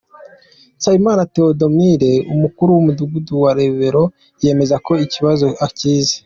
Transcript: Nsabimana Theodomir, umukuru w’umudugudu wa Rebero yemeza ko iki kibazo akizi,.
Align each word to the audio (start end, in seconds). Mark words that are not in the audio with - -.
Nsabimana 0.77 1.27
Theodomir, 1.33 2.01
umukuru 2.33 2.69
w’umudugudu 2.71 3.31
wa 3.43 3.51
Rebero 3.59 4.03
yemeza 4.43 4.75
ko 4.85 4.91
iki 4.97 5.11
kibazo 5.15 5.47
akizi,. 5.67 6.15